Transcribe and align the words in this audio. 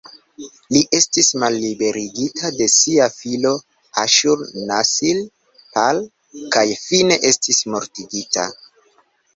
Li 0.75 0.79
estis 0.99 1.27
malliberigita 1.43 2.51
de 2.61 2.67
sia 2.77 3.09
filo 3.17 3.53
"Aŝur-nasir-pal" 4.05 6.03
kaj 6.57 6.67
fine 6.89 7.21
estis 7.33 7.63
mortigita. 7.75 8.51